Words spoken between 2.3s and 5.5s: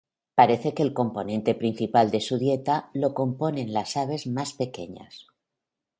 dieta lo componen las aves más pequeñas.